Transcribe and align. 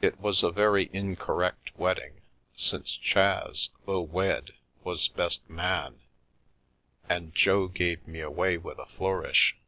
It 0.00 0.18
was 0.18 0.42
a 0.42 0.50
very 0.50 0.88
incorrect 0.94 1.76
wedding, 1.76 2.22
since 2.56 2.92
Chas, 2.96 3.68
though 3.84 4.00
wed, 4.00 4.52
was 4.82 5.08
best 5.08 5.46
man, 5.46 6.00
and 7.06 7.34
Jo 7.34 7.68
gave 7.68 8.08
me 8.08 8.20
away 8.20 8.56
with 8.56 8.78
a 8.78 8.86
flourish. 8.86 9.58